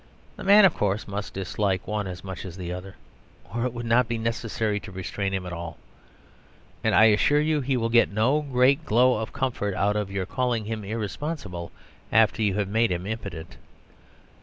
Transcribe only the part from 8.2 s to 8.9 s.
great